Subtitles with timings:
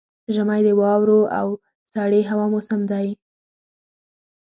[0.33, 1.47] ژمی د واورو او
[1.93, 3.07] سړې هوا موسم دی.